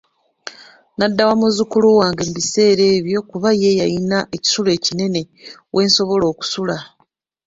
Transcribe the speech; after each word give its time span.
Nadda 0.97 1.21
wa 1.29 1.35
muzukulu 1.41 1.87
wange 1.99 2.21
mu 2.27 2.33
biseera 2.37 2.83
ebyo 2.97 3.19
kuba 3.29 3.49
ye 3.61 3.71
yayina 3.79 4.17
ekisulo 4.35 4.69
ekinene 4.77 5.21
w'ensobola 5.73 6.25
okusula. 6.33 6.77